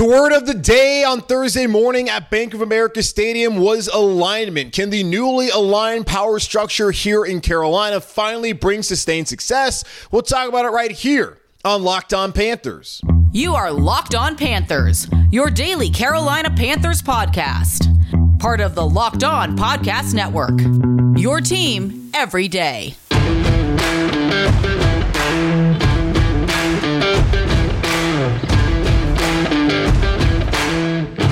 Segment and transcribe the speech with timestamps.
[0.00, 4.72] The word of the day on Thursday morning at Bank of America Stadium was alignment.
[4.72, 9.84] Can the newly aligned power structure here in Carolina finally bring sustained success?
[10.10, 11.36] We'll talk about it right here
[11.66, 13.02] on Locked On Panthers.
[13.30, 17.84] You are Locked On Panthers, your daily Carolina Panthers podcast.
[18.40, 20.58] Part of the Locked On Podcast Network.
[21.20, 22.94] Your team every day.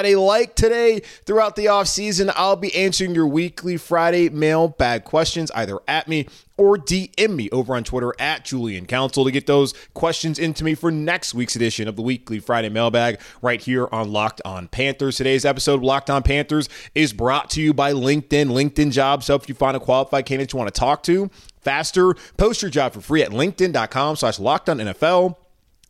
[0.00, 0.16] Friday.
[0.16, 5.78] Like today, throughout the off season, I'll be answering your weekly Friday mailbag questions either
[5.86, 10.38] at me or DM me over on Twitter at Julian Council to get those questions
[10.38, 14.40] into me for next week's edition of the weekly Friday mailbag right here on Locked
[14.46, 15.18] On Panthers.
[15.18, 18.46] Today's episode of Locked On Panthers is brought to you by LinkedIn.
[18.46, 21.28] LinkedIn jobs help you find a qualified candidate you want to talk to
[21.60, 22.14] faster.
[22.38, 25.36] Post your job for free at LinkedIn.com slash locked on NFL.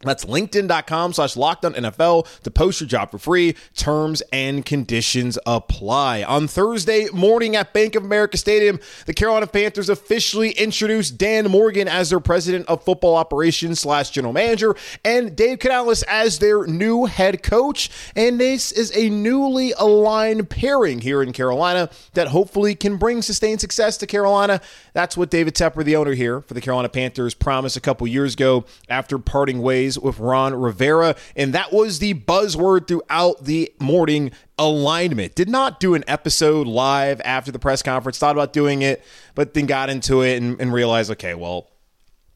[0.02, 3.54] That's linkedin.com slash lockdown NFL to post your job for free.
[3.74, 6.22] Terms and conditions apply.
[6.22, 11.86] On Thursday morning at Bank of America Stadium, the Carolina Panthers officially introduced Dan Morgan
[11.86, 17.04] as their president of football operations slash general manager and Dave Canales as their new
[17.04, 17.90] head coach.
[18.16, 23.60] And this is a newly aligned pairing here in Carolina that hopefully can bring sustained
[23.60, 24.62] success to Carolina.
[24.94, 28.32] That's what David Tepper, the owner here for the Carolina Panthers, promised a couple years
[28.32, 31.16] ago after parting ways with Ron Rivera.
[31.36, 35.34] And that was the buzzword throughout the morning alignment.
[35.34, 39.54] Did not do an episode live after the press conference, thought about doing it, but
[39.54, 41.68] then got into it and, and realized, okay, well,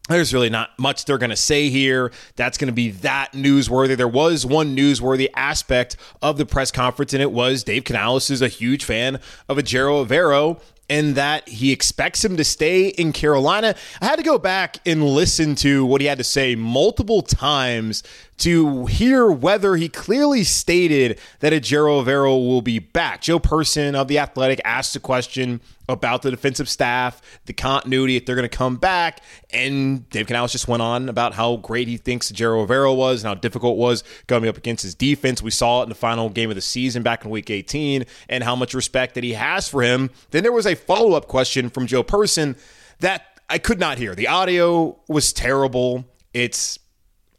[0.09, 3.97] there's really not much they're going to say here that's going to be that newsworthy.
[3.97, 8.43] There was one newsworthy aspect of the press conference, and it was Dave Canales is
[8.43, 13.74] a huge fan of Ejiro Evero and that he expects him to stay in Carolina.
[14.00, 18.02] I had to go back and listen to what he had to say multiple times
[18.38, 23.22] to hear whether he clearly stated that Ejiro Evero will be back.
[23.22, 28.26] Joe Person of The Athletic asked a question about the defensive staff, the continuity, if
[28.26, 29.20] they're going to come back.
[29.50, 33.28] And Dave Canales just went on about how great he thinks Ejiro Evero was and
[33.28, 35.42] how difficult it was going up against his defense.
[35.42, 38.44] We saw it in the final game of the season back in week 18 and
[38.44, 40.10] how much respect that he has for him.
[40.30, 42.56] Then there was a follow up question from Joe Person
[43.00, 44.14] that I could not hear.
[44.14, 46.04] The audio was terrible.
[46.32, 46.78] It's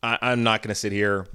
[0.03, 1.27] I, I'm not going to sit here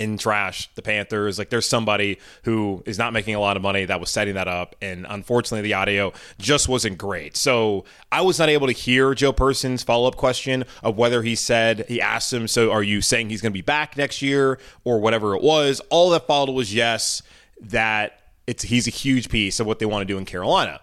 [0.00, 1.38] and trash the Panthers.
[1.38, 4.48] Like there's somebody who is not making a lot of money that was setting that
[4.48, 7.36] up, and unfortunately the audio just wasn't great.
[7.36, 11.36] So I was not able to hear Joe Person's follow up question of whether he
[11.36, 14.58] said he asked him, "So are you saying he's going to be back next year
[14.82, 17.22] or whatever it was?" All that followed was yes,
[17.60, 20.80] that it's he's a huge piece of what they want to do in Carolina.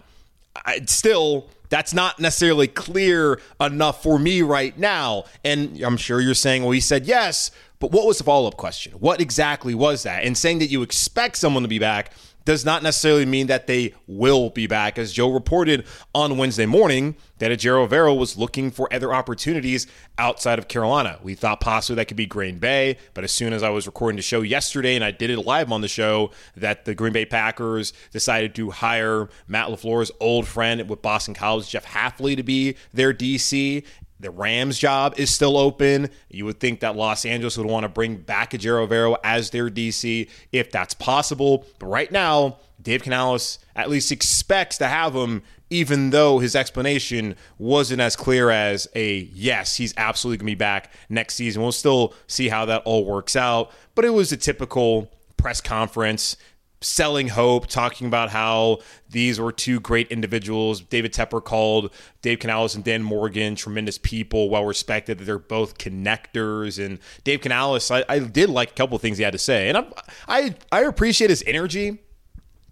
[0.64, 5.24] I, still that's not necessarily clear enough for me right now.
[5.44, 8.56] And I'm sure you're saying, well, he said yes, but what was the follow up
[8.56, 8.92] question?
[8.92, 10.24] What exactly was that?
[10.24, 12.12] And saying that you expect someone to be back
[12.48, 14.96] does not necessarily mean that they will be back.
[14.96, 15.84] As Joe reported
[16.14, 21.18] on Wednesday morning, that Ejiro Evero was looking for other opportunities outside of Carolina.
[21.22, 24.16] We thought possibly that could be Green Bay, but as soon as I was recording
[24.16, 27.26] the show yesterday and I did it live on the show, that the Green Bay
[27.26, 32.76] Packers decided to hire Matt LaFleur's old friend with Boston College, Jeff Hafley, to be
[32.94, 33.84] their DC.
[34.20, 36.10] The Rams job is still open.
[36.28, 39.70] You would think that Los Angeles would want to bring back Ejiro Evero as their
[39.70, 41.64] DC if that's possible.
[41.78, 47.36] But right now, Dave Canales at least expects to have him, even though his explanation
[47.58, 51.62] wasn't as clear as a yes, he's absolutely going to be back next season.
[51.62, 53.70] We'll still see how that all works out.
[53.94, 56.36] But it was a typical press conference
[56.80, 58.78] selling hope, talking about how
[59.10, 60.80] these were two great individuals.
[60.80, 61.92] David Tepper called
[62.22, 66.84] Dave Canales and Dan Morgan tremendous people, well respected, that they're both connectors.
[66.84, 69.68] And Dave Canales, I, I did like a couple of things he had to say.
[69.68, 69.86] And I,
[70.28, 71.98] I, I appreciate his energy.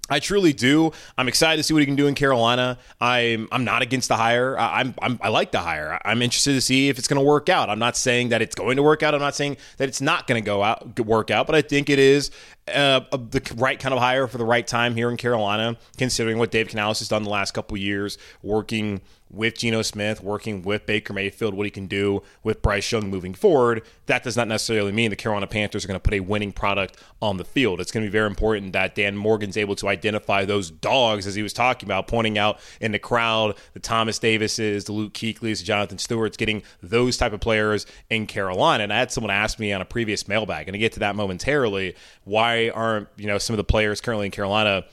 [0.08, 0.92] I truly do.
[1.18, 2.78] I'm excited to see what he can do in Carolina.
[3.00, 4.56] I'm I'm not against the hire.
[4.58, 6.00] I'm, I'm i like the hire.
[6.04, 7.68] I'm interested to see if it's going to work out.
[7.68, 9.14] I'm not saying that it's going to work out.
[9.14, 11.46] I'm not saying that it's not going to go out work out.
[11.46, 12.30] But I think it is
[12.68, 16.50] uh, the right kind of hire for the right time here in Carolina, considering what
[16.50, 21.12] Dave Canales has done the last couple years, working with Geno Smith, working with Baker
[21.12, 25.10] Mayfield, what he can do with Bryce Young moving forward, that does not necessarily mean
[25.10, 27.80] the Carolina Panthers are going to put a winning product on the field.
[27.80, 31.34] It's going to be very important that Dan Morgan's able to identify those dogs, as
[31.34, 35.58] he was talking about, pointing out in the crowd the Thomas Davises, the Luke Kuechlys,
[35.58, 38.84] the Jonathan Stewarts, getting those type of players in Carolina.
[38.84, 41.16] And I had someone ask me on a previous mailbag, and to get to that
[41.16, 44.84] momentarily, why aren't you know some of the players currently in Carolina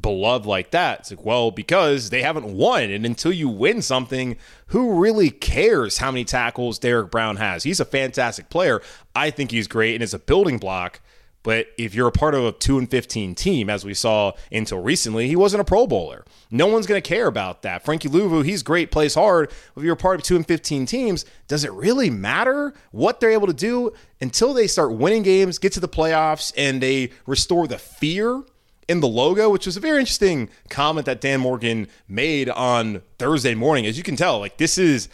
[0.00, 1.00] beloved like that?
[1.00, 2.84] It's like, well, because they haven't won.
[2.84, 4.36] And until you win something,
[4.68, 7.64] who really cares how many tackles Derrick Brown has?
[7.64, 8.80] He's a fantastic player.
[9.14, 11.00] I think he's great and is a building block.
[11.44, 14.80] But if you're a part of a 2 and 15 team, as we saw until
[14.80, 16.24] recently, he wasn't a Pro Bowler.
[16.50, 17.84] No one's going to care about that.
[17.84, 19.50] Frankie Luvu, he's great, plays hard.
[19.76, 23.30] If you're a part of 2 and 15 teams, does it really matter what they're
[23.30, 27.66] able to do until they start winning games, get to the playoffs, and they restore
[27.66, 28.42] the fear
[28.88, 33.54] in the logo, which was a very interesting comment that Dan Morgan made on Thursday
[33.54, 33.86] morning.
[33.86, 35.08] As you can tell, like this is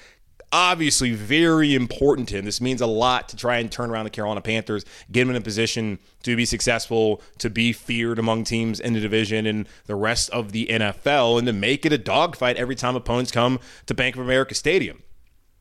[0.52, 2.44] obviously very important to him.
[2.44, 5.36] This means a lot to try and turn around the Carolina Panthers, get them in
[5.36, 9.96] a position to be successful, to be feared among teams in the division and the
[9.96, 13.94] rest of the NFL, and to make it a dogfight every time opponents come to
[13.94, 15.02] Bank of America Stadium.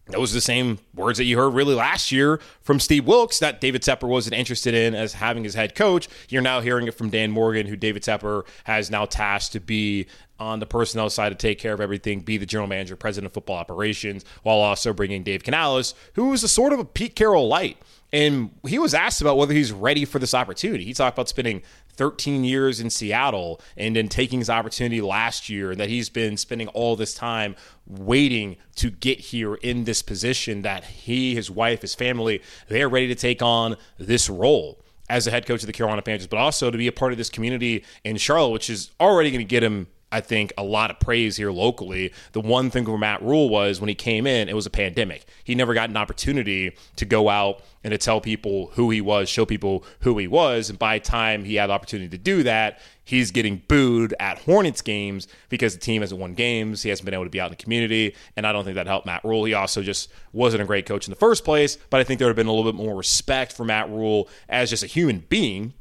[0.07, 3.61] Those are the same words that you heard really last year from Steve Wilks that
[3.61, 6.09] David Tepper wasn't interested in as having his head coach.
[6.27, 10.07] You're now hearing it from Dan Morgan, who David Tepper has now tasked to be
[10.39, 13.33] on the personnel side to take care of everything, be the general manager, president of
[13.33, 17.47] football operations, while also bringing Dave Canales, who is a sort of a Pete Carroll
[17.47, 17.77] light.
[18.11, 20.83] And he was asked about whether he's ready for this opportunity.
[20.83, 21.63] He talked about spending
[21.95, 26.37] 13 years in Seattle and then taking his opportunity last year, and that he's been
[26.37, 27.55] spending all this time
[27.85, 33.07] waiting to get here in this position that he, his wife, his family, they're ready
[33.07, 34.79] to take on this role
[35.09, 37.17] as the head coach of the Carolina Panthers, but also to be a part of
[37.17, 40.91] this community in Charlotte, which is already going to get him I think, a lot
[40.91, 42.13] of praise here locally.
[42.33, 45.25] The one thing for Matt Rhule was when he came in, it was a pandemic.
[45.43, 49.27] He never got an opportunity to go out and to tell people who he was,
[49.27, 50.69] show people who he was.
[50.69, 54.37] And by the time he had the opportunity to do that, he's getting booed at
[54.37, 56.83] Hornets games because the team hasn't won games.
[56.83, 58.15] He hasn't been able to be out in the community.
[58.37, 59.45] And I don't think that helped Matt Rhule.
[59.45, 61.77] He also just wasn't a great coach in the first place.
[61.89, 64.29] But I think there would have been a little bit more respect for Matt Rhule
[64.47, 65.73] as just a human being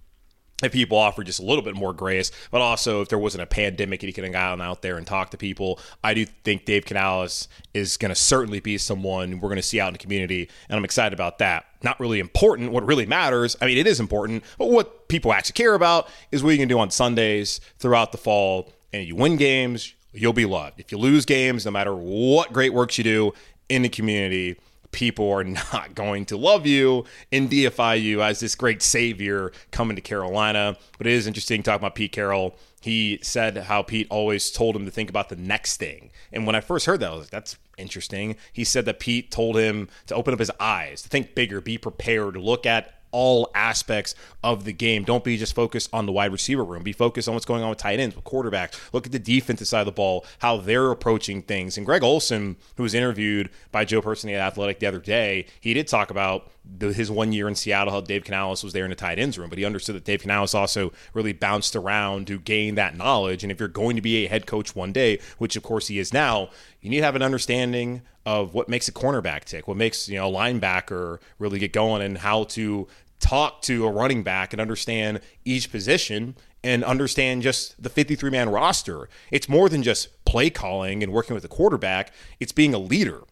[0.63, 3.47] if people offered just a little bit more grace, but also if there wasn't a
[3.47, 6.65] pandemic and he could have gone out there and talked to people, I do think
[6.65, 9.99] Dave Canales is going to certainly be someone we're going to see out in the
[9.99, 11.67] community, and I'm excited about that.
[11.83, 12.73] Not really important.
[12.73, 16.43] What really matters, I mean, it is important, but what people actually care about is
[16.43, 20.47] what you can do on Sundays throughout the fall, and you win games, you'll be
[20.47, 20.79] loved.
[20.79, 23.33] If you lose games, no matter what great works you do
[23.69, 24.59] in the community,
[24.93, 29.97] people are not going to love you and deify you as this great savior coming
[29.97, 30.77] to Carolina.
[30.99, 32.57] But it is interesting talking about Pete Carroll.
[32.81, 36.11] He said how Pete always told him to think about the next thing.
[36.33, 38.37] And when I first heard that, I was like, that's interesting.
[38.53, 41.79] He said that Pete told him to open up his eyes, to think bigger, be
[41.79, 45.05] prepared, look at all aspects of the game.
[45.05, 46.83] Don't be just focused on the wide receiver room.
[46.83, 48.79] Be focused on what's going on with tight ends, with quarterbacks.
[48.93, 51.77] Look at the defensive side of the ball, how they're approaching things.
[51.77, 55.75] And Greg Olsen, who was interviewed by Joe Person at Athletic the other day, he
[55.75, 58.91] did talk about the, his one year in Seattle, how Dave Canales was there in
[58.91, 62.39] the tight ends room, but he understood that Dave Canales also really bounced around to
[62.39, 63.43] gain that knowledge.
[63.43, 65.99] And if you're going to be a head coach one day, which of course he
[65.99, 66.51] is now,
[66.81, 70.17] you need to have an understanding of what makes a cornerback tick, what makes you
[70.17, 72.87] know a linebacker really get going, and how to
[73.19, 78.49] talk to a running back and understand each position and understand just the 53 man
[78.49, 79.09] roster.
[79.31, 83.23] It's more than just play calling and working with the quarterback, it's being a leader.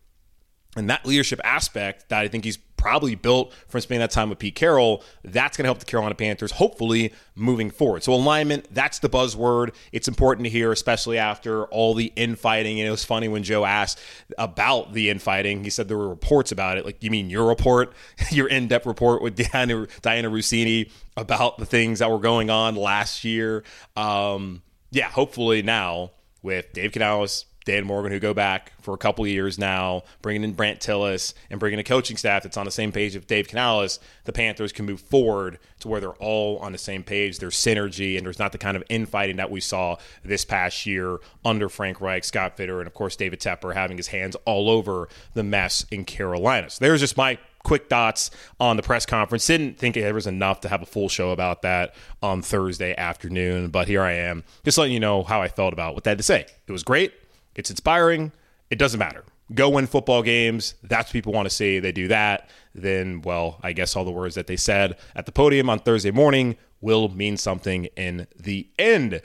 [0.77, 4.39] And that leadership aspect that I think he's probably built from spending that time with
[4.39, 5.05] Pete Carroll.
[5.23, 8.03] That's going to help the Carolina Panthers, hopefully, moving forward.
[8.03, 9.75] So, alignment, that's the buzzword.
[9.93, 12.81] It's important to hear, especially after all the infighting.
[12.81, 14.01] And it was funny when Joe asked
[14.39, 15.63] about the infighting.
[15.63, 16.87] He said there were reports about it.
[16.87, 17.93] Like, you mean your report,
[18.31, 19.87] your in depth report with Diana,
[20.31, 23.63] Russini about the things that were going on last year?
[23.95, 29.25] Um, yeah, hopefully now with Dave Canales Dan Morgan, who go back for a couple
[29.29, 32.91] years now, bringing in Brandt Tilis and bringing a coaching staff that's on the same
[32.91, 36.79] page with Dave Canales, the Panthers can move forward to where they're all on the
[36.79, 37.39] same page.
[37.39, 41.19] There's synergy, and there's not the kind of infighting that we saw this past year
[41.45, 45.09] under Frank Reich, Scott Fitter, and of course David Tepper having his hands all over
[45.35, 46.71] the mess in Carolina.
[46.71, 49.47] So there's just my quick dots on the press conference.
[49.47, 53.69] Didn't think it was enough to have a full show about that on Thursday afternoon,
[53.69, 56.19] but here I am, just letting you know how I felt about what they had
[56.19, 56.47] to say.
[56.67, 57.13] It was great.
[57.55, 58.33] It's inspiring.
[58.71, 59.25] It doesn't matter.
[59.53, 60.75] Go win football games.
[60.83, 61.81] That's what people want to see.
[61.81, 62.49] They do that.
[62.75, 66.13] Then, well, I guess all the words that they said at the podium on Thursday
[66.13, 69.21] morning will mean something in the end.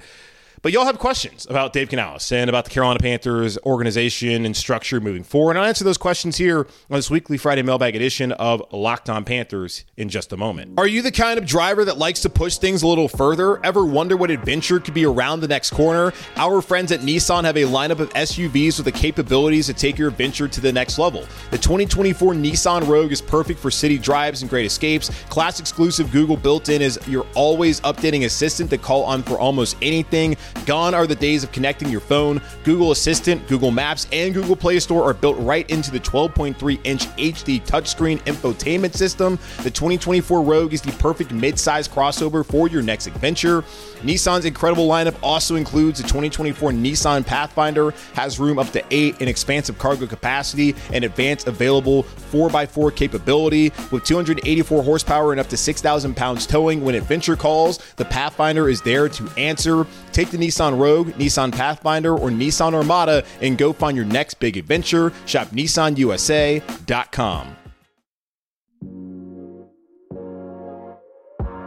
[0.65, 4.99] But y'all have questions about Dave Canales and about the Carolina Panthers organization and structure
[4.99, 5.51] moving forward.
[5.51, 9.23] And I'll answer those questions here on this weekly Friday mailbag edition of Locked On
[9.23, 10.79] Panthers in just a moment.
[10.79, 13.63] Are you the kind of driver that likes to push things a little further?
[13.63, 16.11] Ever wonder what adventure could be around the next corner?
[16.35, 20.07] Our friends at Nissan have a lineup of SUVs with the capabilities to take your
[20.07, 21.27] adventure to the next level.
[21.51, 25.11] The 2024 Nissan Rogue is perfect for city drives and great escapes.
[25.29, 29.77] Class exclusive Google built in is your always updating assistant to call on for almost
[29.83, 30.35] anything.
[30.65, 32.41] Gone are the days of connecting your phone.
[32.63, 37.07] Google Assistant, Google Maps, and Google Play Store are built right into the 12.3 inch
[37.17, 39.37] HD touchscreen infotainment system.
[39.63, 43.61] The 2024 Rogue is the perfect mid-size crossover for your next adventure.
[44.01, 49.27] Nissan's incredible lineup also includes the 2024 Nissan Pathfinder, has room up to eight in
[49.27, 56.15] expansive cargo capacity and advanced available 4x4 capability with 284 horsepower and up to 6,000
[56.15, 56.83] pounds towing.
[56.83, 59.85] When adventure calls, the Pathfinder is there to answer.
[60.11, 64.57] Take the Nissan Rogue, Nissan Pathfinder, or Nissan Armada and go find your next big
[64.57, 65.13] adventure.
[65.25, 67.55] Shop NissanUSA.com.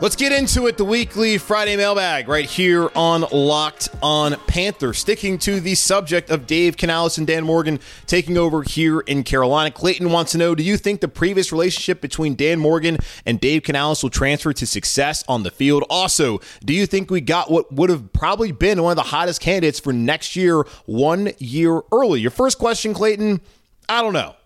[0.01, 0.77] Let's get into it.
[0.77, 4.95] The weekly Friday mailbag right here on Locked on Panther.
[4.95, 9.73] Sticking to the subject of Dave Canales and Dan Morgan taking over here in Carolina.
[9.73, 13.65] Clayton wants to know Do you think the previous relationship between Dan Morgan and Dave
[13.65, 15.85] Canales will transfer to success on the field?
[15.91, 19.41] Also, do you think we got what would have probably been one of the hottest
[19.41, 22.21] candidates for next year one year early?
[22.21, 23.41] Your first question, Clayton,
[23.89, 24.37] I don't know.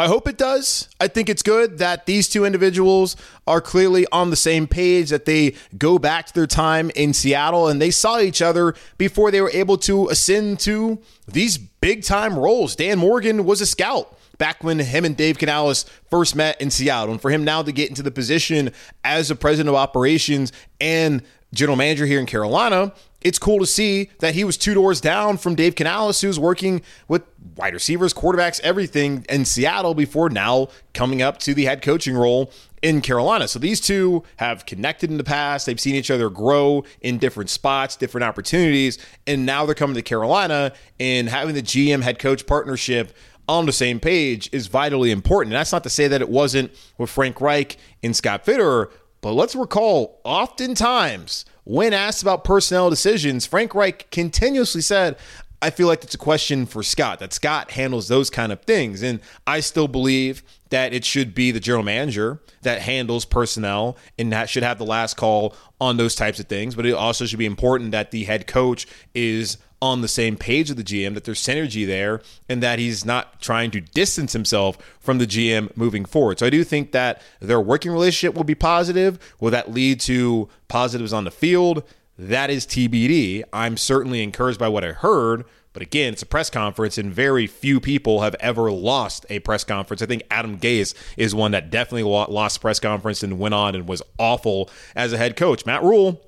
[0.00, 0.88] I hope it does.
[0.98, 3.16] I think it's good that these two individuals
[3.46, 7.68] are clearly on the same page, that they go back to their time in Seattle
[7.68, 12.38] and they saw each other before they were able to ascend to these big time
[12.38, 12.74] roles.
[12.74, 17.12] Dan Morgan was a scout back when him and Dave Canales first met in Seattle.
[17.12, 18.72] And for him now to get into the position
[19.04, 24.10] as a president of operations and general manager here in Carolina, it's cool to see
[24.20, 27.22] that he was two doors down from Dave Canales, who's working with
[27.56, 32.50] wide receivers, quarterbacks, everything in Seattle before now coming up to the head coaching role
[32.82, 33.46] in Carolina.
[33.46, 35.66] So these two have connected in the past.
[35.66, 40.02] They've seen each other grow in different spots, different opportunities, and now they're coming to
[40.02, 43.12] Carolina and having the GM head coach partnership
[43.50, 45.52] on the same page is vitally important.
[45.52, 49.32] And that's not to say that it wasn't with Frank Reich and Scott Fitterer, but
[49.32, 55.16] let's recall oftentimes when asked about personnel decisions, Frank Reich continuously said,
[55.62, 59.02] I feel like it's a question for Scott, that Scott handles those kind of things.
[59.02, 64.32] And I still believe that it should be the general manager that handles personnel and
[64.32, 66.74] that should have the last call on those types of things.
[66.74, 70.68] But it also should be important that the head coach is on the same page
[70.68, 74.76] with the GM, that there's synergy there, and that he's not trying to distance himself
[75.00, 76.38] from the GM moving forward.
[76.38, 79.18] So I do think that their working relationship will be positive.
[79.40, 81.82] Will that lead to positives on the field?
[82.18, 83.44] That is TBD.
[83.52, 85.44] I'm certainly encouraged by what I heard.
[85.72, 89.62] But again, it's a press conference, and very few people have ever lost a press
[89.62, 90.02] conference.
[90.02, 93.88] I think Adam Gase is one that definitely lost press conference and went on and
[93.88, 95.64] was awful as a head coach.
[95.66, 96.20] Matt Rhule,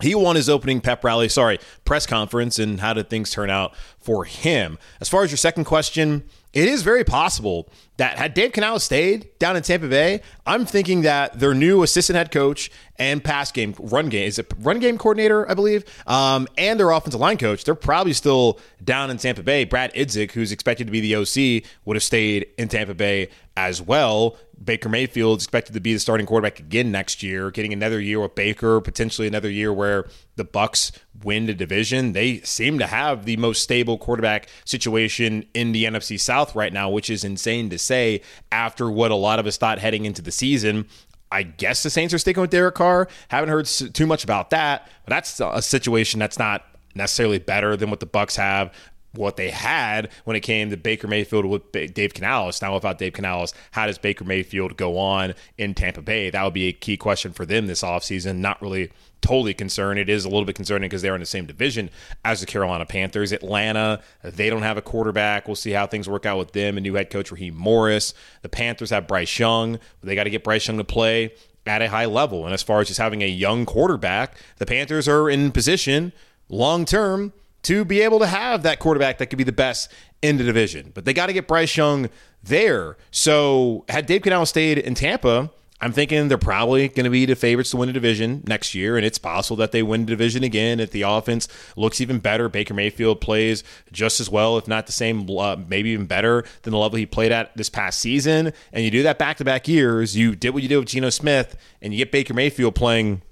[0.00, 3.74] he won his opening pep rally, sorry, press conference, and how did things turn out
[3.98, 4.78] for him?
[5.00, 9.28] As far as your second question, it is very possible that had Dave Canales stayed
[9.38, 13.74] down in Tampa Bay, I'm thinking that their new assistant head coach and pass game
[13.78, 17.64] run game is it run game coordinator, I believe, um, and their offensive line coach,
[17.64, 19.64] they're probably still down in Tampa Bay.
[19.64, 23.82] Brad Idzik, who's expected to be the OC, would have stayed in Tampa Bay as
[23.82, 24.36] well.
[24.62, 28.20] Baker Mayfield is expected to be the starting quarterback again next year, getting another year
[28.20, 32.12] with Baker, potentially another year where the Bucs win the division.
[32.12, 36.90] They seem to have the most stable quarterback situation in the NFC South right now,
[36.90, 38.20] which is insane to say
[38.52, 40.86] after what a lot of us thought heading into the season.
[41.30, 43.08] I guess the Saints are sticking with Derek Carr.
[43.28, 46.64] Haven't heard too much about that, but that's a situation that's not
[46.94, 48.72] necessarily better than what the Bucs have
[49.14, 52.60] what they had when it came to Baker Mayfield with Dave Canales.
[52.60, 56.30] Now, without Dave Canales, how does Baker Mayfield go on in Tampa Bay?
[56.30, 58.36] That would be a key question for them this offseason.
[58.36, 58.90] Not really
[59.20, 59.98] totally concerned.
[59.98, 61.90] It is a little bit concerning because they're in the same division
[62.24, 63.32] as the Carolina Panthers.
[63.32, 65.46] Atlanta, they don't have a quarterback.
[65.46, 68.14] We'll see how things work out with them and new head coach Raheem Morris.
[68.42, 69.78] The Panthers have Bryce Young.
[70.02, 71.32] They got to get Bryce Young to play
[71.66, 72.44] at a high level.
[72.44, 76.12] And as far as just having a young quarterback, the Panthers are in position
[76.48, 77.32] long term
[77.62, 80.92] to be able to have that quarterback that could be the best in the division.
[80.94, 82.08] But they got to get Bryce Young
[82.42, 82.96] there.
[83.10, 87.36] So had Dave Canales stayed in Tampa, I'm thinking they're probably going to be the
[87.36, 90.42] favorites to win the division next year, and it's possible that they win the division
[90.42, 92.48] again if the offense looks even better.
[92.48, 96.72] Baker Mayfield plays just as well, if not the same, uh, maybe even better than
[96.72, 98.52] the level he played at this past season.
[98.72, 100.16] And you do that back to back years.
[100.16, 103.22] You did what you did with Geno Smith, and you get Baker Mayfield playing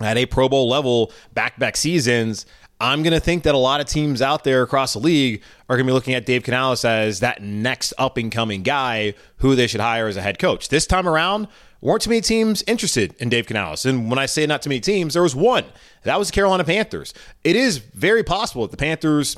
[0.00, 2.46] at a Pro Bowl level back to back seasons.
[2.78, 5.76] I'm going to think that a lot of teams out there across the league are
[5.76, 9.54] going to be looking at Dave Canales as that next up and coming guy who
[9.54, 10.68] they should hire as a head coach.
[10.68, 11.48] This time around,
[11.80, 13.84] weren't too many teams interested in Dave Canales.
[13.84, 15.64] And when I say not too many teams, there was one.
[16.04, 17.14] That was the Carolina Panthers.
[17.44, 19.36] It is very possible that the Panthers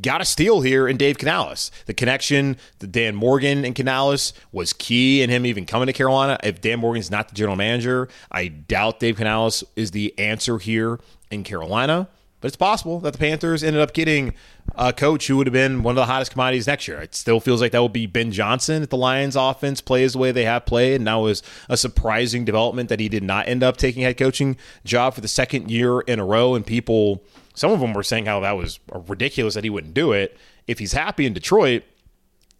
[0.00, 1.70] got a steal here in Dave Canales.
[1.86, 6.38] The connection, the Dan Morgan and Canales was key in him even coming to Carolina.
[6.42, 11.00] If Dan Morgan's not the general manager, I doubt Dave Canales is the answer here
[11.30, 12.08] in Carolina.
[12.40, 14.32] But it's possible that the Panthers ended up getting
[14.74, 16.98] a coach who would have been one of the hottest commodities next year.
[17.00, 20.18] It still feels like that would be Ben Johnson if the Lions offense plays the
[20.18, 20.96] way they have played.
[20.96, 24.56] And that was a surprising development that he did not end up taking head coaching
[24.84, 26.54] job for the second year in a row.
[26.54, 27.22] And people,
[27.54, 30.36] some of them were saying how that was ridiculous that he wouldn't do it.
[30.66, 31.82] If he's happy in Detroit,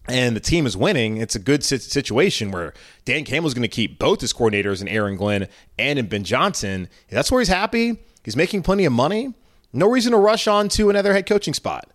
[0.09, 2.73] and the team is winning, it's a good situation where
[3.05, 5.47] Dan Campbell's going to keep both his coordinators in Aaron Glenn
[5.79, 6.89] and in Ben Johnson.
[7.11, 7.99] That's where he's happy.
[8.25, 9.35] He's making plenty of money.
[9.73, 11.89] No reason to rush on to another head coaching spot.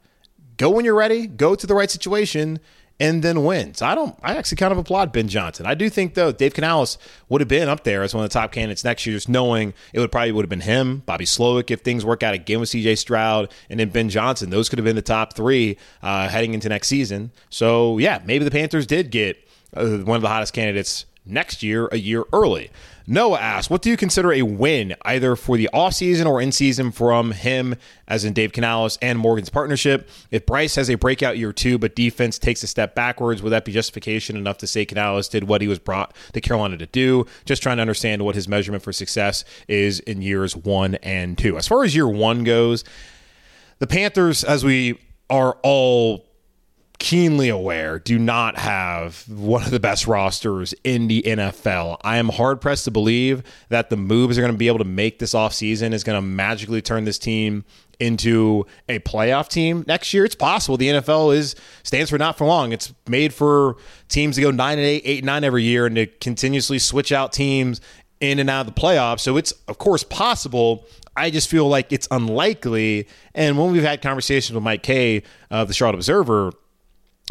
[0.58, 2.60] Go when you're ready, go to the right situation,
[3.00, 3.74] and then win.
[3.74, 5.66] So I don't I actually kind of applaud Ben Johnson.
[5.66, 8.34] I do think though Dave Canales would have been up there as one of the
[8.34, 11.72] top candidates next year, just knowing it would probably would have been him, Bobby Slowik
[11.72, 14.50] if things work out again with CJ Stroud, and then Ben Johnson.
[14.50, 17.32] Those could have been the top three uh, heading into next season.
[17.50, 19.38] So yeah, maybe the Panthers did get
[19.76, 22.72] uh, one of the hottest candidates next year, a year early.
[23.08, 26.92] Noah asks, what do you consider a win either for the offseason or in season
[26.92, 27.76] from him,
[28.08, 30.10] as in Dave Canales and Morgan's partnership?
[30.32, 33.64] If Bryce has a breakout year two, but defense takes a step backwards, would that
[33.64, 37.26] be justification enough to say Canales did what he was brought to Carolina to do?
[37.46, 41.58] Just trying to understand what his measurement for success is in years one and two.
[41.58, 42.84] As far as year one goes,
[43.78, 46.26] the Panthers, as we are all
[47.00, 51.98] keenly aware, do not have one of the best rosters in the NFL.
[52.04, 54.86] I am hard pressed to believe that the moves are going to be able to
[54.86, 57.64] make this offseason is going to magically turn this team
[58.00, 60.26] into a playoff team next year.
[60.26, 60.78] It's possible.
[60.78, 62.72] The NFL is stands for not for long.
[62.72, 63.78] It's made for
[64.10, 67.12] teams to go nine and eight, eight and nine every year, and to continuously switch
[67.12, 67.82] out teams
[68.20, 69.22] in and out of the playoffs.
[69.22, 70.86] So it's of course possible.
[71.18, 73.08] I just feel like it's unlikely.
[73.34, 76.52] And when we've had conversations with Mike Kaye of the Charlotte Observer,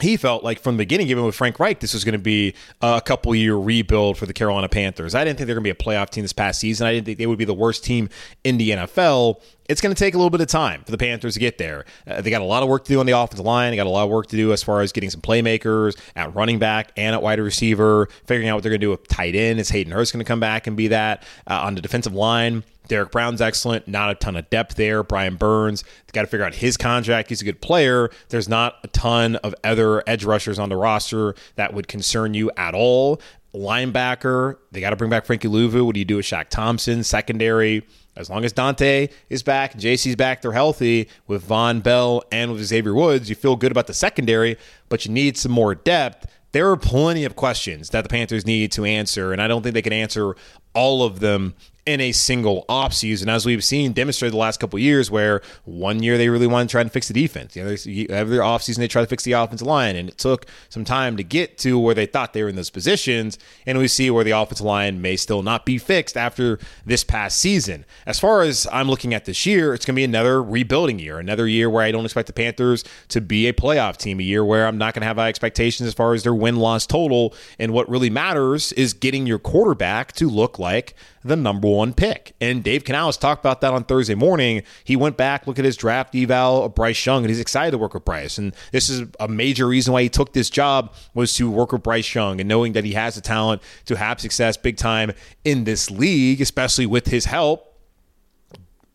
[0.02, 2.54] he felt like from the beginning, even with Frank Reich, this was going to be
[2.80, 5.14] a couple year rebuild for the Carolina Panthers.
[5.14, 6.87] I didn't think they're going to be a playoff team this past season.
[6.87, 8.09] I didn't think they would be the worst team
[8.42, 9.40] in the NFL.
[9.68, 11.85] It's going to take a little bit of time for the Panthers to get there.
[12.07, 13.70] Uh, they got a lot of work to do on the offensive line.
[13.70, 16.35] They got a lot of work to do as far as getting some playmakers at
[16.35, 19.35] running back and at wide receiver, figuring out what they're going to do with tight
[19.35, 19.59] end.
[19.59, 22.62] Is Hayden Hurst going to come back and be that uh, on the defensive line?
[22.88, 23.88] Derrick Brown's excellent.
[23.88, 25.03] Not a ton of depth there.
[25.03, 27.31] Brian Burns, got to figure out his contract.
[27.31, 28.11] He's a good player.
[28.29, 32.50] There's not a ton of other edge rushers on the roster that would concern you
[32.57, 33.20] at all.
[33.55, 35.87] Linebacker, they got to bring back Frankie Luvu.
[35.87, 37.05] What do you do with Shaq Thompson?
[37.05, 42.53] Secondary, as long as Donte is back, JC's back, they're healthy with Vonn Bell and
[42.53, 43.29] with Xavier Woods.
[43.29, 44.57] You feel good about the secondary,
[44.88, 46.27] but you need some more depth.
[46.53, 49.74] There are plenty of questions that the Panthers need to answer, and I don't think
[49.74, 50.37] they can answer
[50.74, 51.55] all of them
[51.86, 56.16] in a single offseason, as we've seen demonstrated the last couple years, where one year
[56.16, 57.54] they really wanted to try and fix the defense.
[57.54, 60.84] You know, every offseason they try to fix the offensive line, and it took some
[60.84, 63.38] time to get to where they thought they were in those positions.
[63.66, 67.38] And we see where the offensive line may still not be fixed after this past
[67.38, 67.84] season.
[68.06, 71.18] As far as I'm looking at this year, it's going to be another rebuilding year,
[71.18, 74.44] another year where I don't expect the Panthers to be a playoff team, a year
[74.44, 77.34] where I'm not going to have high expectations as far as their win loss total.
[77.58, 80.94] And what really matters is getting your quarterback to look like
[81.24, 82.34] the number one pick.
[82.40, 84.62] And Dave Canales talked about that on Thursday morning.
[84.84, 87.78] He went back, look at his draft eval of Bryce Young, and he's excited to
[87.78, 88.37] work with Bryce.
[88.38, 91.82] And this is a major reason why he took this job was to work with
[91.82, 95.12] Bryce Young and knowing that he has the talent to have success big time
[95.44, 97.70] in this league, especially with his help.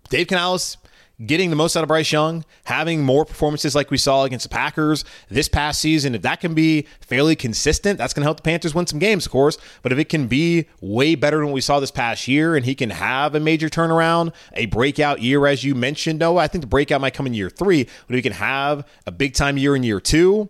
[0.09, 0.77] Dave Canales
[1.25, 4.53] getting the most out of Bryce Young, having more performances like we saw against the
[4.53, 8.43] Packers this past season, if that can be fairly consistent, that's going to help the
[8.43, 9.57] Panthers win some games, of course.
[9.81, 12.65] But if it can be way better than what we saw this past year and
[12.65, 16.61] he can have a major turnaround, a breakout year, as you mentioned, Noah, I think
[16.61, 19.57] the breakout might come in year three, but if he can have a big time
[19.57, 20.49] year in year two,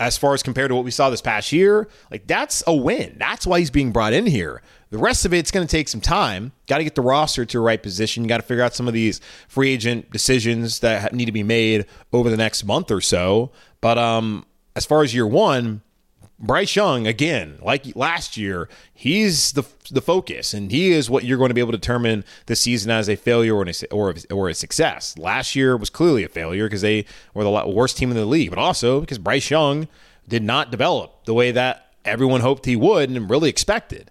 [0.00, 3.16] as far as compared to what we saw this past year, like that's a win.
[3.18, 4.62] That's why he's being brought in here.
[4.90, 6.52] The rest of it's going to take some time.
[6.66, 8.26] Got to get the roster to the right position.
[8.26, 11.86] Got to figure out some of these free agent decisions that need to be made
[12.12, 13.50] over the next month or so.
[13.80, 15.82] But um, as far as year one,
[16.40, 21.38] Bryce Young, again, like last year, he's the the focus, and he is what you're
[21.38, 24.48] going to be able to determine the season as a failure or a, or, or
[24.48, 25.18] a success.
[25.18, 28.50] Last year was clearly a failure because they were the worst team in the league,
[28.50, 29.88] but also because Bryce Young
[30.28, 34.10] did not develop the way that everyone hoped he would and really expected.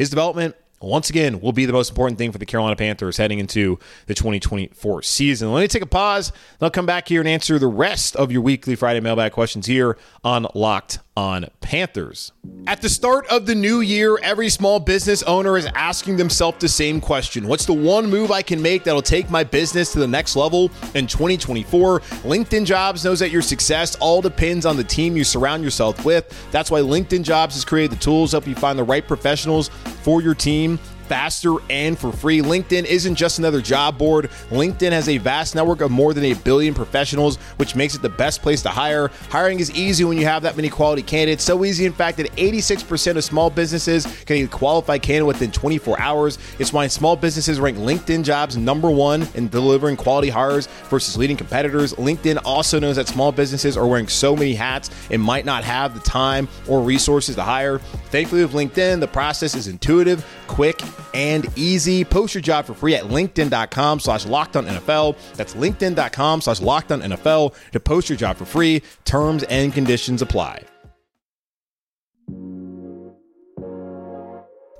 [0.00, 0.56] His development
[0.88, 4.14] once again, will be the most important thing for the Carolina Panthers heading into the
[4.14, 5.52] 2024 season.
[5.52, 6.32] Let me take a pause.
[6.60, 9.98] I'll come back here and answer the rest of your weekly Friday mailbag questions here
[10.24, 12.32] on Locked on Panthers.
[12.66, 16.68] At the start of the new year, every small business owner is asking themselves the
[16.68, 20.06] same question What's the one move I can make that'll take my business to the
[20.06, 22.00] next level in 2024?
[22.00, 26.32] LinkedIn Jobs knows that your success all depends on the team you surround yourself with.
[26.50, 29.68] That's why LinkedIn Jobs has created the tools to help you find the right professionals
[30.02, 30.69] for your team
[31.10, 32.40] faster and for free.
[32.40, 34.30] LinkedIn isn't just another job board.
[34.50, 38.08] LinkedIn has a vast network of more than a billion professionals, which makes it the
[38.08, 39.10] best place to hire.
[39.28, 41.42] Hiring is easy when you have that many quality candidates.
[41.42, 46.00] So easy, in fact, that 86% of small businesses can a qualified candidate within 24
[46.00, 46.38] hours.
[46.60, 51.36] It's why small businesses rank LinkedIn jobs number one in delivering quality hires versus leading
[51.36, 51.92] competitors.
[51.94, 55.92] LinkedIn also knows that small businesses are wearing so many hats and might not have
[55.92, 57.78] the time or resources to hire.
[58.10, 60.80] Thankfully, with LinkedIn, the process is intuitive, quick,
[61.14, 62.04] and easy.
[62.04, 65.16] Post your job for free at linkedin.com slash locked on NFL.
[65.36, 68.82] That's linkedin.com slash locked on NFL to post your job for free.
[69.04, 70.64] Terms and conditions apply.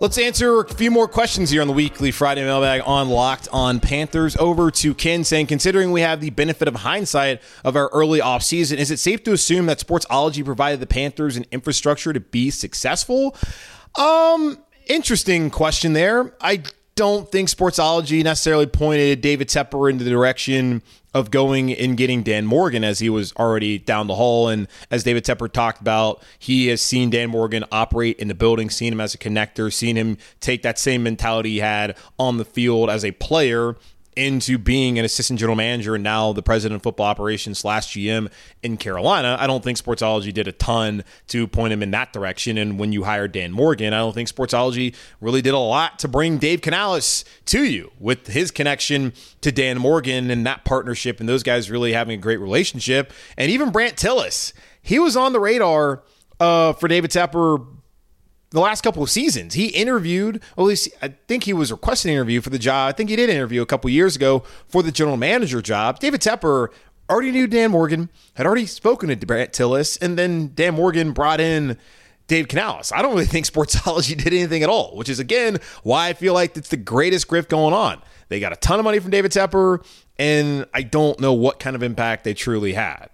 [0.01, 3.81] Let's answer a few more questions here on the weekly Friday mailbag on Locked on
[3.81, 4.35] Panthers.
[4.39, 8.79] Over to Ken saying, considering we have the benefit of hindsight of our early offseason,
[8.79, 13.37] is it safe to assume that Sportsology provided the Panthers an infrastructure to be successful?
[13.99, 14.57] Um,
[14.91, 16.35] interesting question there.
[16.41, 16.63] I
[16.97, 20.83] don't think Sportsology necessarily pointed David Tepper in the direction
[21.15, 24.49] of going and getting Dan Morgan as he was already down the hall.
[24.49, 28.69] And as David Tepper talked about, he has seen Dan Morgan operate in the building,
[28.69, 32.45] seen him as a connector, seen him take that same mentality he had on the
[32.45, 33.77] field as a player
[34.21, 38.31] into being an assistant general manager and now the president of football operations slash GM
[38.63, 39.37] in Carolina.
[39.41, 42.59] I don't think Sportsology did a ton to point him in that direction.
[42.59, 46.09] And when you hired Dan Morgan, I don't think Sportsology really did a lot to
[46.09, 51.29] bring Dave Canales to you with his connection to Dan Morgan and that partnership and
[51.29, 53.13] those guys really having a great relationship.
[53.39, 54.53] And even Brandt Tilis,
[54.83, 56.03] he was on the radar
[56.39, 57.67] uh, for David Tepper
[58.51, 59.55] the last couple of seasons.
[59.55, 62.89] He interviewed, at least I think he was requesting an interview for the job.
[62.89, 66.01] I think he did interview a couple years ago for the general manager job.
[66.01, 66.69] David Tepper
[67.09, 71.41] already knew Dan Morgan, had already spoken to Brandt Tilis, and then Dan Morgan brought
[71.41, 71.77] in
[72.27, 72.93] Dave Canales.
[72.93, 76.35] I don't really think Sportsology did anything at all, which is again why I feel
[76.35, 78.01] like it's the greatest grift going on.
[78.29, 79.85] They got a ton of money from David Tepper,
[80.19, 83.10] and I don't know what kind of impact they truly had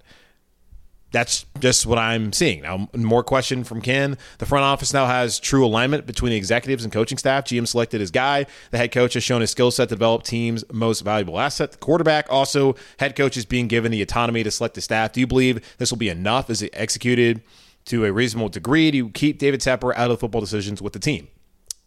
[1.13, 2.63] that's just what I'm seeing.
[2.63, 4.19] Now, more question from Ken.
[4.39, 7.45] The front office now has true alignment between the executives and coaching staff.
[7.45, 8.47] GM selected his guy.
[8.71, 11.73] The head coach has shown his skill set to develop team's most valuable asset.
[11.73, 15.13] The quarterback also, head coach is being given the autonomy to select the staff.
[15.13, 16.51] Do you believe this will be enough?
[16.51, 17.43] Is it executed
[17.87, 21.29] to a reasonable degree to keep David Tepper out of football decisions with the team?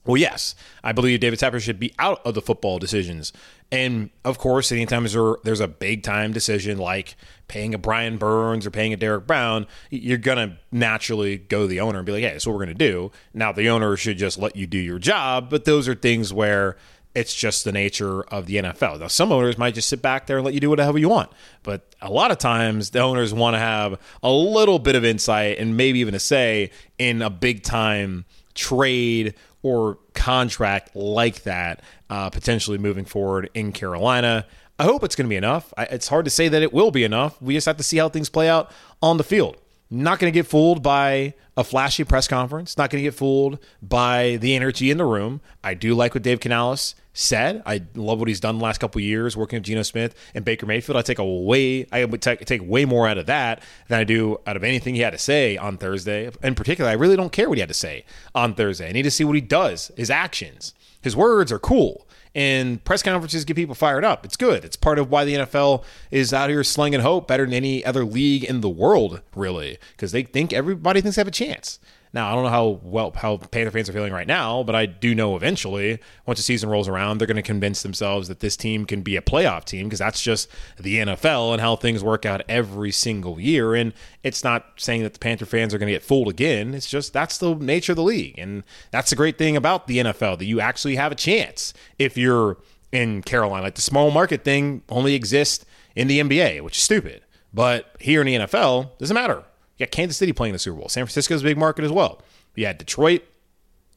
[0.06, 3.32] Well, yes, I believe David Tepper should be out of the football decisions.
[3.72, 5.06] And of course, anytime
[5.44, 7.16] there's a big time decision like
[7.48, 11.68] paying a Brian Burns or paying a Derrick Brown, you're going to naturally go to
[11.68, 13.12] the owner and be like, hey, that's what we're going to do.
[13.34, 15.50] Now, the owner should just let you do your job.
[15.50, 16.78] But those are things where
[17.14, 19.00] it's just the nature of the NFL.
[19.00, 21.32] Now, some owners might just sit back there and let you do whatever you want.
[21.62, 25.60] But a lot of times, the owners want to have a little bit of insight
[25.60, 28.26] and maybe even a say in a big time
[28.60, 34.46] trade or contract like that, uh, potentially moving forward in Carolina.
[34.78, 35.74] I hope it's going to be enough.
[35.78, 37.42] I, it's hard to say that it will be enough.
[37.42, 39.58] We just have to see how things play out on the field.
[39.90, 42.78] Not going to get fooled by a flashy press conference.
[42.78, 45.42] Not going to get fooled by the energy in the room.
[45.64, 47.62] I do like what Dave Canales said.
[47.66, 50.66] I love what he's done the last couple years working with Geno Smith and Baker
[50.66, 50.98] Mayfield.
[50.98, 54.04] I take a way I would take, take way more out of that than I
[54.04, 56.32] do out of anything he had to say on Thursday.
[56.44, 58.90] In particular, I really don't care what he had to say on Thursday.
[58.90, 60.74] I need to see what he does, his actions.
[61.02, 64.26] His words are cool and press conferences get people fired up.
[64.26, 64.64] It's good.
[64.64, 68.06] It's part of why the NFL is out here slinging hope better than any other
[68.06, 71.80] league in the world, really, because they think everybody thinks they have a chance.
[72.12, 74.88] Now, I don't know how well how Panther fans are feeling right now, but I
[74.88, 78.58] do know eventually, once the season rolls around, they're going to convince themselves that this
[78.58, 82.26] team can be a playoff team because that's just the NFL and how things work
[82.26, 83.76] out every single year.
[83.76, 83.94] And
[84.24, 86.74] it's not saying that the Panther fans are going to get fooled again.
[86.74, 90.00] It's just that's the nature of the league, and that's the great thing about the
[90.00, 92.58] NFL that you actually have a chance if you're
[92.92, 93.64] in Carolina.
[93.64, 95.64] Like the small market thing only exists
[95.96, 97.22] in the NBA, which is stupid.
[97.54, 99.44] But here in the NFL, doesn't matter.
[99.80, 100.90] You got Kansas City playing the Super Bowl.
[100.90, 102.22] San Francisco's a big market as well.
[102.56, 103.24] You had Detroit,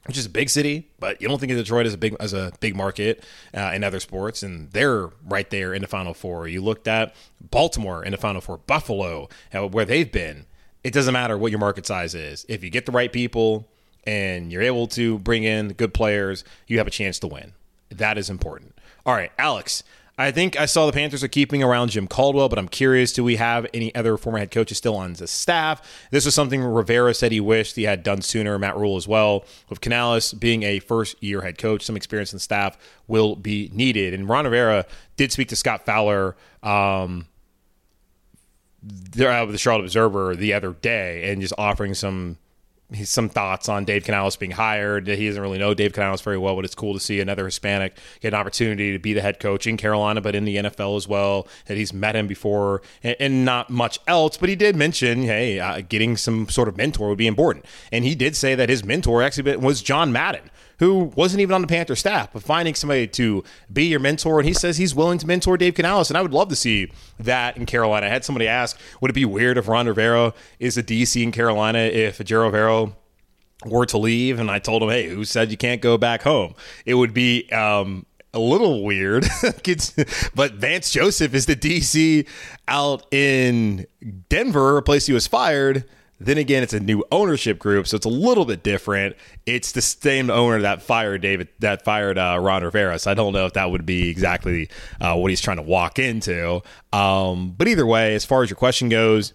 [0.07, 2.33] which is a big city, but you don't think of Detroit as a big as
[2.33, 6.47] a big market uh, in other sports, and they're right there in the Final Four.
[6.47, 10.47] You looked at Baltimore in the Final Four, Buffalo, uh, where they've been.
[10.85, 12.47] It doesn't matter what your market size is.
[12.49, 13.69] If you get the right people
[14.05, 17.53] and you're able to bring in good players, you have a chance to win.
[17.91, 18.77] That is important.
[19.07, 19.85] All right, Alex.
[20.19, 23.25] I think I saw the Panthers are keeping around Jim Caldwell, but I'm curious do
[23.25, 26.07] we have any other former head coaches still on the staff?
[26.11, 29.45] This was something Rivera said he wished he had done sooner, Matt Rhule as well.
[29.71, 32.77] With Canales being a first year head coach, some experience in staff
[33.09, 34.13] will be needed.
[34.13, 34.85] And Ron Rivera
[35.17, 36.37] did speak to Scott Fowler.
[36.63, 37.27] Um,
[38.83, 42.37] there, the Charlotte Observer the other day, and just offering some
[43.05, 45.09] some thoughts on Dave Canales being hired.
[45.09, 47.97] He doesn't really know Dave Canales very well, but it's cool to see another Hispanic
[48.21, 51.09] get an opportunity to be the head coach in Carolina, but in the NFL as
[51.09, 51.47] well.
[51.67, 54.37] That he's met him before, and, and not much else.
[54.37, 58.05] But he did mention, hey, uh, getting some sort of mentor would be important, and
[58.05, 61.67] he did say that his mentor actually was John Madden who wasn't even on the
[61.67, 64.41] Panther staff, but finding somebody to be your mentor.
[64.41, 66.11] And he says he's willing to mentor Dave Canales.
[66.11, 68.07] And I would love to see that in Carolina.
[68.07, 71.33] I had somebody ask, would it be weird if Ron Rivera is a DC in
[71.33, 72.95] Carolina if Ejiro Evero
[73.65, 74.39] were to leave?
[74.39, 76.55] And I told him, hey, who said you can't go back home?
[76.85, 79.27] It would be um, a little weird.
[80.35, 82.27] but Vance Joseph is the DC
[82.69, 83.87] out in
[84.29, 85.85] Denver, a place he was fired.
[86.25, 89.17] Then again, it's a new ownership group, so it's a little bit different.
[89.47, 92.99] It's the same owner that fired David, that fired uh, Ron Rivera.
[92.99, 94.69] So I don't know if that would be exactly
[95.01, 96.63] uh, what he's trying to walk into.
[96.93, 99.33] Um, but either way, as far as your question goes,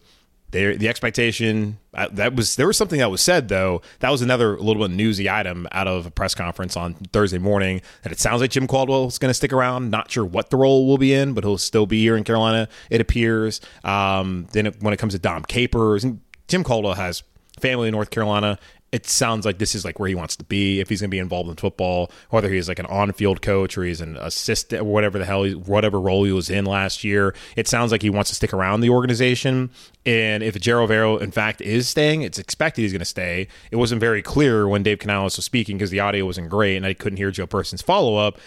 [0.51, 4.57] the expectation uh, that was there was something that was said though that was another
[4.57, 8.39] little bit newsy item out of a press conference on Thursday morning that it sounds
[8.39, 9.91] like Jim Caldwell is going to stick around.
[9.91, 12.69] Not sure what the role will be in, but he'll still be here in Carolina.
[12.89, 13.59] It appears.
[13.83, 17.23] Um, then it, when it comes to Dom Capers and Tim Caldwell has
[17.59, 18.57] family in North Carolina.
[18.93, 21.15] It sounds like this is like where he wants to be if he's going to
[21.15, 24.85] be involved in football, whether he's like an on-field coach or he's an assistant or
[24.85, 27.35] whatever the hell, he, whatever role he was in last year.
[27.57, 29.71] It sounds like he wants to stick around the organization.
[30.05, 33.49] And if Ejiro Evero, in fact, is staying, it's expected he's going to stay.
[33.71, 36.85] It wasn't very clear when Dave Canales was speaking because the audio wasn't great and
[36.85, 38.39] I couldn't hear Joe Person's follow-up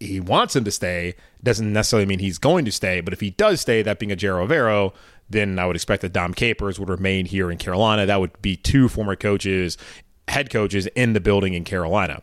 [0.00, 3.00] he wants him to stay doesn't necessarily mean he's going to stay.
[3.00, 4.92] But if he does stay, that being a Ejiro Evero,
[5.34, 8.06] then I would expect that Dom Capers would remain here in Carolina.
[8.06, 9.76] That would be two former coaches,
[10.28, 12.22] head coaches in the building in Carolina.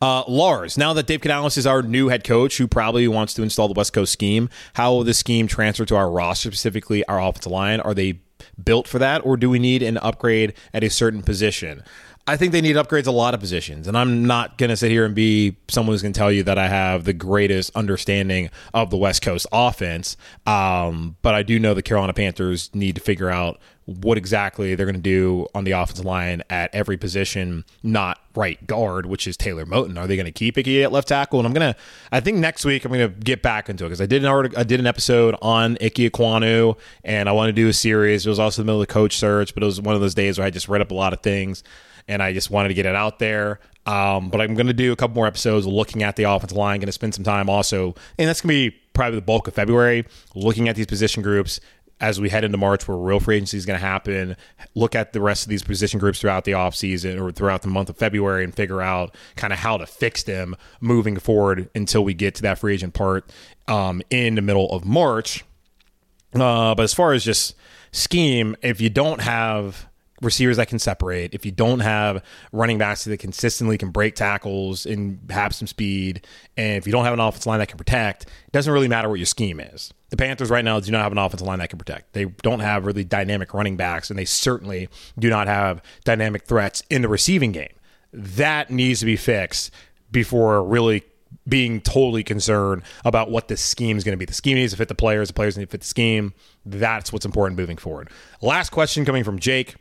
[0.00, 3.42] Uh, Lars, now that Dave Canales is our new head coach who probably wants to
[3.42, 7.20] install the West Coast scheme, how will this scheme transfer to our roster, specifically our
[7.20, 7.80] offensive line?
[7.80, 8.20] Are they
[8.62, 11.82] built for that, or do we need an upgrade at a certain position?
[12.28, 13.86] I think they need upgrades a lot of positions.
[13.86, 16.42] And I'm not going to sit here and be someone who's going to tell you
[16.42, 20.16] that I have the greatest understanding of the West Coast offense.
[20.44, 24.86] Um, but I do know the Carolina Panthers need to figure out what exactly they're
[24.86, 29.36] going to do on the offensive line at every position, not right guard, which is
[29.36, 29.96] Taylor Moton.
[29.96, 31.38] Are they going to keep Ickey at left tackle?
[31.38, 31.78] And I'm going to,
[32.10, 34.28] I think next week I'm going to get back into it because I did an
[34.28, 38.26] article, I did an episode on Ike Ekwonu and I want to do a series.
[38.26, 40.14] It was also the middle of the coach search, but it was one of those
[40.16, 41.62] days where I just read up a lot of things
[42.08, 43.60] and I just wanted to get it out there.
[43.86, 46.80] Um, but I'm going to do a couple more episodes looking at the offensive line.
[46.80, 49.54] Going to spend some time also, and that's going to be probably the bulk of
[49.54, 51.60] February, looking at these position groups
[52.00, 54.36] as we head into March, where real free agency is going to happen.
[54.74, 57.88] Look at the rest of these position groups throughout the offseason or throughout the month
[57.88, 62.12] of February and figure out kind of how to fix them moving forward until we
[62.12, 63.30] get to that free agent part
[63.66, 65.44] um, in the middle of March.
[66.34, 67.54] Uh, but as far as just
[67.92, 69.86] scheme, if you don't have
[70.22, 74.86] receivers that can separate, if you don't have running backs that consistently can break tackles
[74.86, 76.26] and have some speed,
[76.56, 79.08] and if you don't have an offensive line that can protect, it doesn't really matter
[79.08, 79.92] what your scheme is.
[80.10, 82.12] The Panthers right now do not have an offensive line that can protect.
[82.12, 86.82] They don't have really dynamic running backs, and they certainly do not have dynamic threats
[86.88, 87.72] in the receiving game.
[88.12, 89.72] That needs to be fixed
[90.10, 91.02] before really
[91.48, 94.24] being totally concerned about what the scheme is going to be.
[94.24, 96.34] The scheme needs to fit the players, the players need to fit the scheme.
[96.64, 98.10] That's what's important moving forward.
[98.40, 99.76] Last question coming from Jake.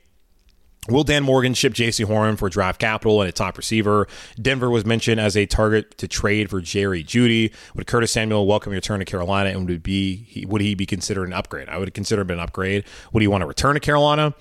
[0.88, 4.08] Will Dan Morgan ship Jaycee Horn for draft capital and a top receiver?
[4.40, 7.52] Denver was mentioned as a target to trade for Jerry Jeudy.
[7.74, 11.26] Would Curtis Samuel welcome a return to Carolina and would be would he be considered
[11.26, 11.70] an upgrade?
[11.70, 12.84] I would consider him an upgrade.
[13.14, 14.36] Would he want to return to Carolina?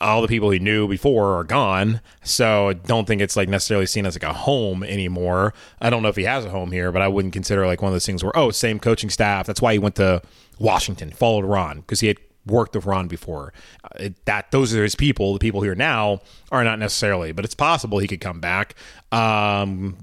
[0.00, 3.86] All the people he knew before are gone, so I don't think it's like necessarily
[3.86, 5.54] seen as like a home anymore.
[5.80, 7.90] I don't know if he has a home here, but I wouldn't consider like one
[7.90, 9.46] of those things where oh, same coaching staff.
[9.46, 10.20] That's why he went to
[10.58, 13.52] Washington, followed Ron because he had worked with Ron before.
[13.98, 15.32] Uh, that those are his people.
[15.32, 18.74] The people here now are not necessarily, but it's possible he could come back.
[19.12, 19.96] Um,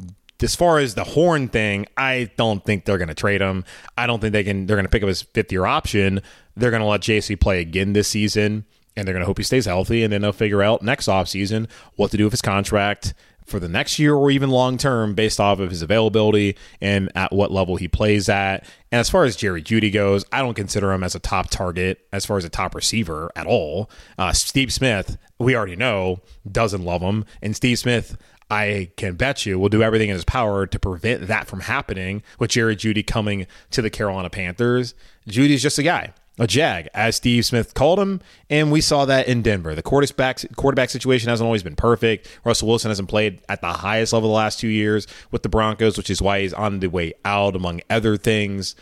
[0.44, 3.64] as far as the horn thing, I don't think they're going to trade him.
[3.98, 4.66] I don't think they can.
[4.66, 6.22] They're going to pick up his fifth year option.
[6.56, 9.44] They're going to let JC play again this season, and they're going to hope he
[9.44, 10.04] stays healthy.
[10.04, 13.14] And then they'll figure out next offseason what to do with his contract,
[13.46, 17.32] for the next year or even long term based off of his availability and at
[17.32, 18.64] what level he plays at.
[18.92, 22.06] And as far as Jerry Jeudy goes, I don't consider him as a top target
[22.12, 23.90] as far as a top receiver at all.
[24.18, 27.26] Uh, Steve Smith, we already know, doesn't love him.
[27.42, 28.18] And Steve Smith,
[28.50, 32.22] I can bet you will do everything in his power to prevent that from happening
[32.38, 34.94] with Jerry Jeudy coming to the Carolina Panthers.
[35.28, 39.28] Jeudy's just a guy a jag, as Steve Smith called him, and we saw that
[39.28, 39.76] in Denver.
[39.76, 42.28] The quarterback quarterback situation hasn't always been perfect.
[42.44, 45.98] Russell Wilson hasn't played at the highest level the last two years with the Broncos,
[45.98, 48.76] which is why he's on the way out, among other things.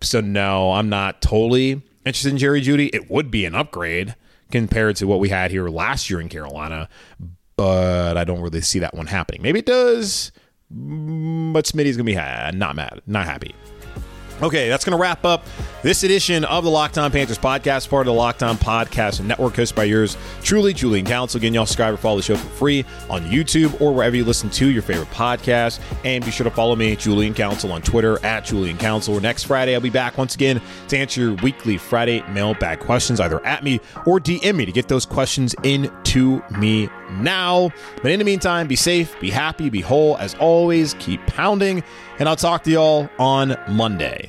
[0.00, 2.88] So no, I'm not totally interested in Jerry Jeudy.
[2.94, 4.16] It would be an upgrade
[4.50, 6.88] compared to what we had here last year in Carolina,
[7.56, 9.42] but I don't really see that one happening.
[9.42, 10.32] Maybe it does,
[10.70, 12.14] but Smitty's gonna be
[12.56, 13.54] not mad, not happy.
[14.40, 15.44] Okay, that's going to wrap up
[15.82, 19.54] this edition of the Locked On Panthers podcast, part of the Locked On Podcast Network,
[19.54, 21.38] hosted by yours truly, Julian Council.
[21.38, 24.48] Again, y'all subscribe or follow the show for free on YouTube or wherever you listen
[24.50, 25.80] to your favorite podcast.
[26.04, 29.20] And be sure to follow me, Julian Council, on Twitter at Julian Council.
[29.20, 33.44] Next Friday, I'll be back once again to answer your weekly Friday mailbag questions, either
[33.44, 37.70] at me or DM me to get those questions into me now.
[38.02, 40.16] But in the meantime, be safe, be happy, be whole.
[40.18, 41.82] As always, keep pounding,
[42.18, 44.26] and I'll talk to y'all on Monday.